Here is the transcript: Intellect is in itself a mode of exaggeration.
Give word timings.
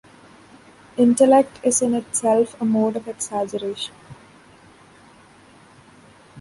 Intellect 0.97 1.59
is 1.61 1.83
in 1.83 1.93
itself 1.93 2.59
a 2.59 2.65
mode 2.65 2.95
of 2.95 3.07
exaggeration. 3.07 3.93